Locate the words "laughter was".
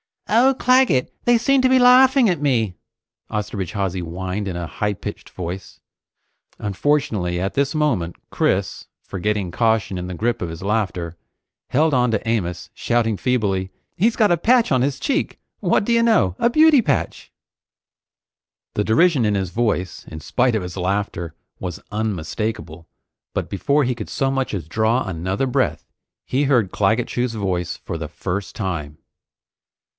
20.77-21.81